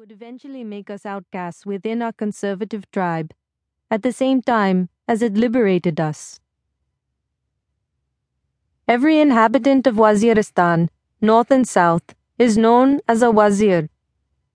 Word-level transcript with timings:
would 0.00 0.12
eventually 0.12 0.64
make 0.64 0.88
us 0.88 1.04
outcasts 1.04 1.66
within 1.66 2.00
our 2.00 2.12
conservative 2.12 2.90
tribe, 2.90 3.34
at 3.90 4.02
the 4.02 4.12
same 4.14 4.40
time 4.40 4.88
as 5.06 5.20
it 5.20 5.34
liberated 5.34 6.00
us. 6.00 6.40
Every 8.88 9.20
inhabitant 9.20 9.86
of 9.86 9.96
Waziristan, 9.96 10.88
north 11.20 11.50
and 11.50 11.68
south, 11.68 12.14
is 12.38 12.56
known 12.56 13.00
as 13.06 13.20
a 13.20 13.30
wazir. 13.30 13.90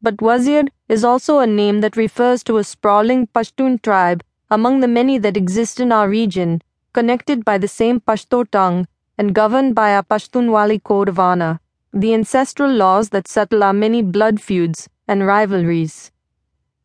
But 0.00 0.22
wazir 0.22 0.66
is 0.88 1.02
also 1.02 1.40
a 1.40 1.46
name 1.48 1.80
that 1.80 1.96
refers 1.96 2.44
to 2.44 2.58
a 2.58 2.62
sprawling 2.62 3.26
Pashtun 3.26 3.82
tribe 3.82 4.22
among 4.48 4.78
the 4.78 4.86
many 4.86 5.18
that 5.18 5.36
exist 5.36 5.80
in 5.80 5.90
our 5.90 6.08
region, 6.08 6.62
connected 6.92 7.44
by 7.44 7.58
the 7.58 7.66
same 7.66 7.98
Pashto 7.98 8.48
tongue 8.48 8.86
and 9.18 9.34
governed 9.34 9.74
by 9.74 9.92
our 9.92 10.04
Pashtunwali 10.04 10.84
code 10.84 11.08
of 11.08 11.18
honor, 11.18 11.58
the 11.92 12.14
ancestral 12.14 12.70
laws 12.70 13.08
that 13.08 13.26
settle 13.26 13.64
our 13.64 13.72
many 13.72 14.02
blood 14.02 14.40
feuds 14.40 14.88
and 15.12 15.26
rivalries. 15.26 16.10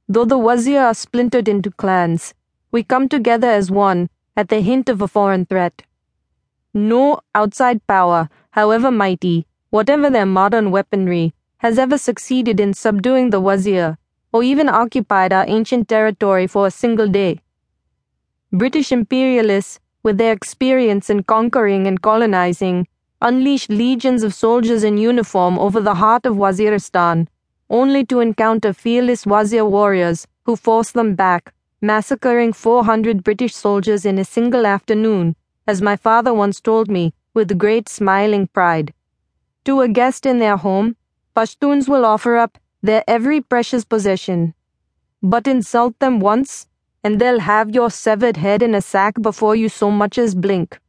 Though 0.10 0.26
the 0.26 0.38
Wazir 0.38 0.82
are 0.82 0.94
splintered 0.94 1.48
into 1.48 1.72
clans, 1.72 2.34
we 2.72 2.84
come 2.84 3.08
together 3.08 3.50
as 3.50 3.72
one 3.72 4.10
at 4.36 4.50
the 4.50 4.60
hint 4.60 4.90
of 4.90 5.02
a 5.02 5.08
foreign 5.08 5.46
threat. 5.46 5.84
No 6.74 7.22
outside 7.34 7.88
power, 7.88 8.30
however 8.52 8.92
mighty, 8.92 9.48
whatever 9.70 10.10
their 10.10 10.26
modern 10.26 10.72
weaponry, 10.72 11.34
has 11.60 11.80
ever 11.80 11.98
succeeded 11.98 12.60
in 12.60 12.74
subduing 12.74 13.30
the 13.30 13.40
Wazir 13.40 13.98
or 14.34 14.44
even 14.44 14.68
occupied 14.68 15.32
our 15.32 15.46
ancient 15.48 15.88
territory 15.88 16.48
for 16.48 16.68
a 16.68 16.72
single 16.72 17.08
day. 17.08 17.40
British 18.52 18.92
imperialists, 18.92 19.80
with 20.04 20.18
their 20.18 20.34
experience 20.34 21.10
in 21.10 21.24
conquering 21.24 21.88
and 21.88 22.02
colonizing, 22.02 22.88
unleashed 23.22 23.70
legions 23.70 24.22
of 24.22 24.34
soldiers 24.34 24.84
in 24.84 24.98
uniform 24.98 25.58
over 25.58 25.80
the 25.80 25.96
heart 25.96 26.26
of 26.26 26.36
Waziristan 26.36 27.28
only 27.70 28.06
to 28.06 28.20
encounter 28.20 28.74
fearless 28.74 29.26
Wazir 29.26 29.66
warriors 29.66 30.28
who 30.46 30.56
forced 30.56 30.94
them 30.94 31.16
back, 31.16 31.54
massacring 31.82 32.54
400 32.54 33.24
British 33.24 33.54
soldiers 33.56 34.06
in 34.06 34.18
a 34.18 34.26
single 34.26 34.66
afternoon, 34.66 35.36
as 35.68 35.82
my 35.82 35.96
father 35.96 36.34
once 36.34 36.62
told 36.62 36.90
me 36.90 37.14
with 37.34 37.58
great 37.58 37.90
smiling 37.90 38.48
pride. 38.48 38.94
To 39.66 39.82
a 39.82 39.88
guest 39.88 40.26
in 40.26 40.40
their 40.40 40.58
home, 40.58 40.96
Pashtuns 41.36 41.88
will 41.90 42.06
offer 42.06 42.38
up 42.38 42.58
their 42.82 43.04
every 43.08 43.42
precious 43.42 43.84
possession. 43.84 44.54
But 45.22 45.48
insult 45.48 46.00
them 46.00 46.20
once, 46.20 46.68
and 47.04 47.20
they'll 47.20 47.42
have 47.42 47.76
your 47.76 47.92
severed 47.92 48.38
head 48.38 48.64
in 48.64 48.74
a 48.74 48.82
sack 48.82 49.22
before 49.22 49.56
you 49.56 49.70
so 49.70 49.92
much 49.92 50.18
as 50.18 50.36
blink. 50.36 50.80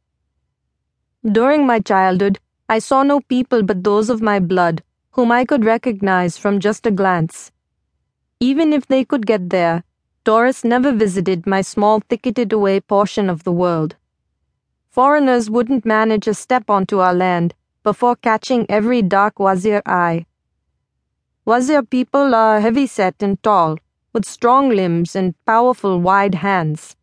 During 1.29 1.67
my 1.67 1.79
childhood, 1.79 2.39
I 2.69 2.79
saw 2.79 3.03
no 3.03 3.19
people 3.19 3.63
but 3.63 3.83
those 3.83 4.09
of 4.09 4.21
my 4.21 4.39
blood 4.39 4.83
whom 5.19 5.33
I 5.33 5.43
could 5.43 5.65
recognize 5.65 6.37
from 6.37 6.61
just 6.61 6.85
a 6.85 6.91
glance. 6.91 7.51
Even 8.39 8.71
if 8.71 8.87
they 8.87 9.03
could 9.03 9.25
get 9.27 9.49
there, 9.49 9.83
tourists 10.23 10.63
never 10.63 10.93
visited 10.93 11.45
my 11.45 11.59
small 11.61 11.99
ticketed 11.99 12.53
away 12.53 12.79
portion 12.79 13.29
of 13.29 13.43
the 13.43 13.51
world. 13.51 13.97
Foreigners 14.89 15.49
wouldn't 15.49 15.83
manage 15.83 16.25
a 16.25 16.33
step 16.33 16.69
onto 16.69 16.99
our 16.99 17.13
land 17.13 17.53
before 17.83 18.15
catching 18.15 18.65
every 18.69 19.01
dark 19.01 19.39
Wazir 19.39 19.81
eye. 19.85 20.25
Wazir 21.43 21.83
people 21.83 22.33
are 22.33 22.61
heavy 22.61 22.87
set 22.87 23.15
and 23.19 23.43
tall, 23.43 23.77
with 24.13 24.23
strong 24.23 24.69
limbs 24.69 25.17
and 25.17 25.35
powerful 25.45 25.99
wide 25.99 26.35
hands. 26.35 26.95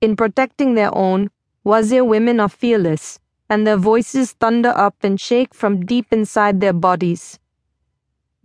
In 0.00 0.16
protecting 0.16 0.74
their 0.74 0.92
own, 0.92 1.30
Wazir 1.62 2.04
women 2.04 2.40
are 2.40 2.48
fearless, 2.48 3.20
and 3.48 3.64
their 3.64 3.76
voices 3.76 4.32
thunder 4.32 4.72
up 4.74 4.96
and 5.04 5.20
shake 5.20 5.54
from 5.54 5.86
deep 5.86 6.12
inside 6.12 6.60
their 6.60 6.72
bodies. 6.72 7.38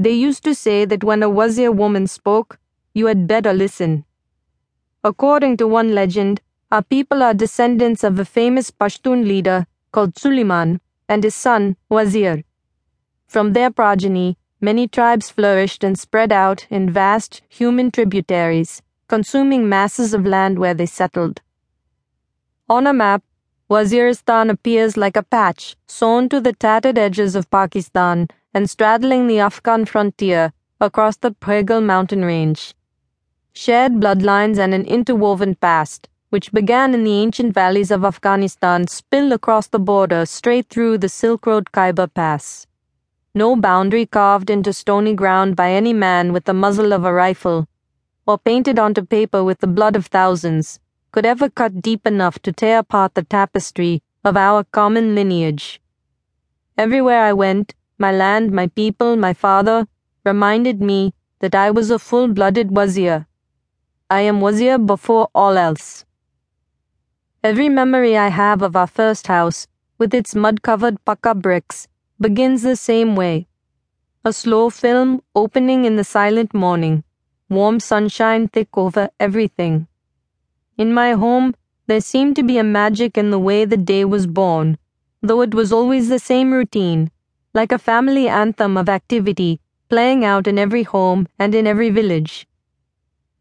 They 0.01 0.13
used 0.13 0.45
to 0.45 0.55
say 0.55 0.85
that 0.85 1.03
when 1.03 1.21
a 1.21 1.29
Wazir 1.29 1.73
woman 1.73 2.07
spoke, 2.07 2.57
you 2.93 3.07
had 3.07 3.27
better 3.27 3.51
listen. 3.51 4.05
According 5.03 5.57
to 5.57 5.67
one 5.67 5.93
legend, 5.93 6.41
our 6.71 6.81
people 6.81 7.21
are 7.21 7.33
descendants 7.33 8.03
of 8.03 8.17
a 8.17 8.23
famous 8.23 8.71
Pashtun 8.71 9.27
leader 9.27 9.67
called 9.91 10.17
Suleiman 10.17 10.79
and 11.09 11.23
his 11.23 11.35
son, 11.35 11.75
Wazir. 11.89 12.43
From 13.27 13.51
their 13.51 13.71
progeny, 13.71 14.37
many 14.61 14.87
tribes 14.87 15.29
flourished 15.29 15.83
and 15.83 15.99
spread 15.99 16.31
out 16.31 16.65
in 16.69 16.89
vast 16.89 17.41
human 17.49 17.91
tributaries, 17.91 18.81
consuming 19.07 19.67
masses 19.67 20.13
of 20.13 20.25
land 20.25 20.59
where 20.59 20.73
they 20.73 20.85
settled. 20.85 21.41
On 22.69 22.87
a 22.87 22.93
map, 22.93 23.23
Waziristan 23.69 24.49
appears 24.49 24.95
like 24.95 25.17
a 25.17 25.23
patch 25.23 25.75
sewn 25.87 26.29
to 26.29 26.39
the 26.39 26.53
tattered 26.53 26.97
edges 26.97 27.35
of 27.35 27.51
Pakistan 27.51 28.29
and 28.53 28.69
straddling 28.69 29.27
the 29.27 29.39
Afghan 29.39 29.85
frontier 29.85 30.53
across 30.81 31.17
the 31.17 31.31
Purgal 31.31 31.83
mountain 31.83 32.23
range. 32.23 32.73
Shared 33.53 33.93
bloodlines 33.93 34.57
and 34.57 34.73
an 34.73 34.85
interwoven 34.85 35.55
past, 35.55 36.07
which 36.29 36.51
began 36.51 36.93
in 36.93 37.03
the 37.03 37.13
ancient 37.13 37.53
valleys 37.53 37.91
of 37.91 38.05
Afghanistan, 38.05 38.87
spill 38.87 39.33
across 39.33 39.67
the 39.67 39.79
border 39.79 40.25
straight 40.25 40.69
through 40.69 40.97
the 40.97 41.09
Silk 41.09 41.45
Road 41.45 41.71
Khyber 41.71 42.07
Pass. 42.07 42.67
No 43.35 43.55
boundary 43.55 44.05
carved 44.05 44.49
into 44.49 44.73
stony 44.73 45.13
ground 45.13 45.55
by 45.55 45.71
any 45.71 45.93
man 45.93 46.33
with 46.33 46.45
the 46.45 46.53
muzzle 46.53 46.93
of 46.93 47.05
a 47.05 47.13
rifle, 47.13 47.67
or 48.25 48.37
painted 48.37 48.77
onto 48.79 49.03
paper 49.03 49.43
with 49.43 49.59
the 49.59 49.67
blood 49.67 49.95
of 49.95 50.05
thousands, 50.05 50.79
could 51.11 51.25
ever 51.25 51.49
cut 51.49 51.81
deep 51.81 52.05
enough 52.05 52.39
to 52.39 52.51
tear 52.51 52.79
apart 52.79 53.15
the 53.15 53.23
tapestry 53.23 54.01
of 54.23 54.37
our 54.37 54.63
common 54.63 55.15
lineage. 55.15 55.81
Everywhere 56.77 57.23
I 57.23 57.33
went, 57.33 57.73
my 57.99 58.13
land, 58.13 58.51
my 58.51 58.67
people, 58.67 59.17
my 59.17 59.33
father, 59.33 59.85
reminded 60.23 60.81
me 60.81 61.13
that 61.39 61.53
I 61.53 61.69
was 61.69 61.91
a 61.91 61.99
full 61.99 62.29
blooded 62.29 62.73
wazir. 62.75 63.27
I 64.09 64.21
am 64.21 64.39
wazir 64.39 64.77
before 64.77 65.27
all 65.35 65.57
else. 65.57 66.05
Every 67.43 67.67
memory 67.67 68.17
I 68.17 68.29
have 68.29 68.61
of 68.61 68.77
our 68.77 68.87
first 68.87 69.27
house, 69.27 69.67
with 69.97 70.13
its 70.13 70.33
mud 70.33 70.61
covered 70.61 71.03
pucka 71.03 71.35
bricks, 71.35 71.87
begins 72.21 72.61
the 72.61 72.77
same 72.77 73.17
way. 73.17 73.47
A 74.23 74.31
slow 74.31 74.69
film 74.69 75.21
opening 75.35 75.83
in 75.83 75.97
the 75.97 76.03
silent 76.05 76.53
morning, 76.53 77.03
warm 77.49 77.81
sunshine 77.81 78.47
thick 78.47 78.77
over 78.77 79.09
everything. 79.19 79.87
In 80.77 80.93
my 80.93 81.11
home, 81.11 81.53
there 81.87 82.01
seemed 82.01 82.37
to 82.37 82.43
be 82.43 82.57
a 82.57 82.63
magic 82.63 83.17
in 83.17 83.29
the 83.29 83.39
way 83.39 83.65
the 83.65 83.77
day 83.77 84.05
was 84.05 84.25
born, 84.25 84.77
though 85.21 85.41
it 85.41 85.53
was 85.53 85.73
always 85.73 86.07
the 86.07 86.19
same 86.19 86.53
routine 86.53 87.11
like 87.53 87.71
a 87.71 87.79
family 87.79 88.27
anthem 88.27 88.77
of 88.77 88.87
activity 88.87 89.59
playing 89.89 90.23
out 90.23 90.45
in 90.45 90.59
every 90.59 90.83
home 90.83 91.27
and 91.39 91.55
in 91.55 91.65
every 91.65 91.89
village. 91.89 92.47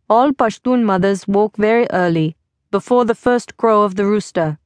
All 0.09 0.33
Pashtun 0.33 0.83
mothers 0.83 1.29
woke 1.29 1.59
very 1.59 1.87
early, 1.91 2.37
before 2.71 3.05
the 3.05 3.15
first 3.15 3.59
crow 3.59 3.83
of 3.83 3.97
the 3.97 4.07
rooster. 4.07 4.59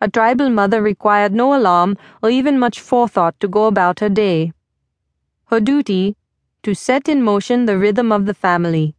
A 0.00 0.10
tribal 0.10 0.50
mother 0.50 0.82
required 0.82 1.32
no 1.32 1.56
alarm 1.56 1.96
or 2.22 2.30
even 2.30 2.58
much 2.58 2.80
forethought 2.80 3.38
to 3.38 3.46
go 3.46 3.66
about 3.66 4.00
her 4.00 4.08
day. 4.08 4.52
Her 5.46 5.60
duty, 5.60 6.16
to 6.64 6.74
set 6.74 7.08
in 7.08 7.22
motion 7.22 7.66
the 7.66 7.78
rhythm 7.78 8.10
of 8.10 8.26
the 8.26 8.34
family, 8.34 8.96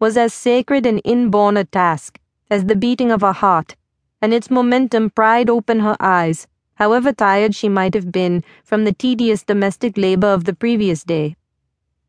was 0.00 0.16
as 0.16 0.34
sacred 0.34 0.86
and 0.86 1.00
inborn 1.04 1.56
a 1.56 1.64
task 1.64 2.18
as 2.50 2.64
the 2.64 2.76
beating 2.76 3.12
of 3.12 3.20
her 3.20 3.32
heart, 3.32 3.76
and 4.20 4.34
its 4.34 4.50
momentum 4.50 5.10
pried 5.10 5.48
open 5.48 5.80
her 5.80 5.96
eyes 6.00 6.48
however 6.78 7.12
tired 7.12 7.56
she 7.56 7.68
might 7.68 7.92
have 7.92 8.12
been 8.12 8.42
from 8.62 8.84
the 8.84 8.92
tedious 8.92 9.42
domestic 9.42 9.98
labor 9.98 10.28
of 10.28 10.44
the 10.44 10.54
previous 10.54 11.02
day. 11.02 11.36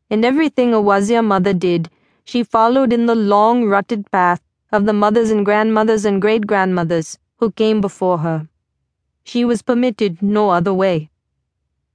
In 0.08 0.24
everything 0.24 0.72
a 0.72 0.80
Wazir 0.80 1.22
mother 1.22 1.52
did, 1.52 1.90
she 2.24 2.44
followed 2.44 2.92
in 2.92 3.06
the 3.06 3.16
long 3.16 3.64
rutted 3.64 4.08
path 4.12 4.40
of 4.70 4.86
the 4.86 4.92
mothers 4.92 5.32
and 5.32 5.44
grandmothers 5.44 6.04
and 6.04 6.22
great 6.22 6.46
grandmothers 6.46 7.18
who 7.38 7.50
came 7.50 7.80
before 7.80 8.18
her. 8.18 8.48
She 9.24 9.44
was 9.44 9.60
permitted 9.62 10.22
no 10.22 10.50
other 10.50 10.72
way. 10.72 11.10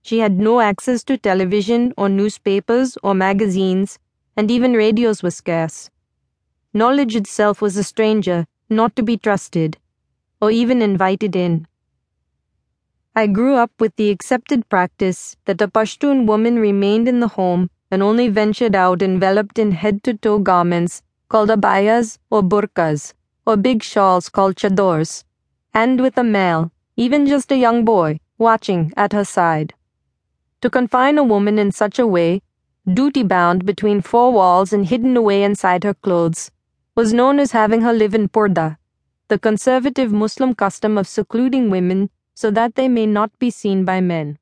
She 0.02 0.19
had 0.19 0.38
no 0.38 0.59
access 0.59 1.02
to 1.06 1.18
television 1.18 1.94
or 1.97 2.09
newspapers 2.09 2.97
or 3.02 3.14
magazines, 3.14 4.00
and 4.35 4.52
even 4.52 4.74
radios 4.74 5.23
were 5.23 5.32
scarce. 5.32 5.90
Knowledge 6.73 7.16
itself 7.16 7.61
was 7.61 7.78
a 7.78 7.84
stranger, 7.85 8.46
not 8.70 8.97
to 8.97 9.02
be 9.02 9.16
trusted, 9.16 9.78
or 10.41 10.52
even 10.52 10.82
invited 10.82 11.38
in. 11.38 11.67
I 13.17 13.28
grew 13.28 13.56
up 13.56 13.72
with 13.79 13.96
the 13.96 14.09
accepted 14.09 14.67
practice 14.67 15.38
that 15.46 15.62
a 15.62 15.70
Pashtun 15.70 16.26
woman 16.26 16.59
remained 16.59 17.08
in 17.08 17.22
the 17.22 17.29
home 17.29 17.70
and 17.90 18.03
only 18.03 18.28
ventured 18.28 18.76
out 18.76 19.02
enveloped 19.02 19.58
in 19.58 19.72
head 19.72 20.03
to 20.03 20.16
toe 20.16 20.40
garments 20.40 21.02
called 21.29 21.50
abayas 21.50 22.17
or 22.29 22.44
burkas, 22.44 23.14
or 23.46 23.56
big 23.56 23.84
shawls 23.84 24.28
called 24.28 24.58
chadors, 24.58 25.23
and 25.73 26.02
with 26.02 26.17
a 26.17 26.26
male, 26.26 26.73
even 26.97 27.26
just 27.26 27.53
a 27.53 27.58
young 27.58 27.85
boy, 27.85 28.20
watching 28.38 28.91
at 28.97 29.14
her 29.14 29.23
side. 29.23 29.73
To 30.59 30.70
confine 30.70 31.18
a 31.18 31.23
woman 31.23 31.58
in 31.58 31.72
such 31.72 31.97
a 31.97 32.06
way, 32.06 32.41
duty 32.85 33.23
bound 33.23 33.66
between 33.66 34.02
four 34.02 34.34
walls 34.34 34.73
and 34.73 34.88
hidden 34.88 35.16
away 35.16 35.41
inside 35.41 35.85
her 35.85 35.94
clothes, 35.94 36.52
was 36.96 37.14
known 37.14 37.40
as 37.40 37.53
having 37.53 37.79
her 37.79 37.94
live 37.94 38.14
in 38.14 38.28
purdah, 38.28 38.78
the 39.29 39.40
conservative 39.40 40.11
Muslim 40.11 40.53
custom 40.53 40.97
of 40.97 41.08
secluding 41.08 41.70
women 41.70 42.09
so 42.35 42.52
that 42.52 42.76
they 42.76 42.87
may 42.87 43.08
not 43.08 43.32
be 43.40 43.49
seen 43.49 43.85
by 43.85 44.02
men. 44.02 44.37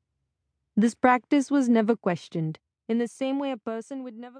This 0.76 0.94
practice 0.94 1.50
was 1.50 1.68
never 1.68 1.94
questioned, 1.94 2.58
in 2.88 2.98
the 2.98 3.06
same 3.06 3.38
way 3.38 3.50
a 3.52 3.56
person 3.56 4.02
would 4.02 4.14
never 4.14 4.32